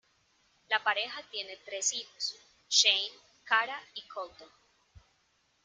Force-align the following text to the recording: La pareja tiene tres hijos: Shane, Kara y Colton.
La 0.69 0.83
pareja 0.83 1.21
tiene 1.29 1.57
tres 1.63 1.93
hijos: 1.93 2.35
Shane, 2.67 3.11
Kara 3.43 3.79
y 3.93 4.01
Colton. 4.07 4.49